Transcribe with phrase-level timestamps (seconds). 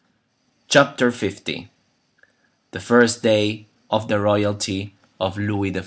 [0.67, 1.31] Chapter L:
[2.71, 5.79] The First Day of the Royalty of Louis XIV.